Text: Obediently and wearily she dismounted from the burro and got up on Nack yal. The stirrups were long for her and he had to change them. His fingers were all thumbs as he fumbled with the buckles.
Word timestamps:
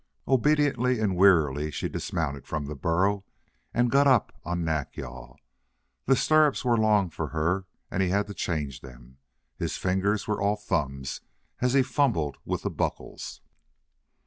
Obediently 0.27 0.99
and 0.99 1.15
wearily 1.15 1.69
she 1.69 1.87
dismounted 1.87 2.47
from 2.47 2.65
the 2.65 2.73
burro 2.73 3.23
and 3.71 3.91
got 3.91 4.07
up 4.07 4.33
on 4.43 4.63
Nack 4.65 4.97
yal. 4.97 5.37
The 6.07 6.15
stirrups 6.15 6.65
were 6.65 6.75
long 6.75 7.11
for 7.11 7.27
her 7.27 7.67
and 7.91 8.01
he 8.01 8.09
had 8.09 8.25
to 8.25 8.33
change 8.33 8.81
them. 8.81 9.19
His 9.57 9.77
fingers 9.77 10.27
were 10.27 10.41
all 10.41 10.55
thumbs 10.55 11.21
as 11.59 11.73
he 11.73 11.83
fumbled 11.83 12.37
with 12.45 12.63
the 12.63 12.71
buckles. 12.71 13.41